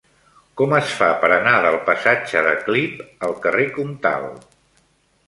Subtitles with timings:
[0.59, 4.27] Com es fa per anar del passatge de Clip al carrer Comtal?